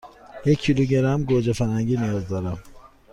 یک 0.45 0.59
کیلوگرم 0.59 1.23
گوجه 1.23 1.53
فرنگی 1.53 1.97
نیاز 1.97 2.27
دارم. 2.29 2.59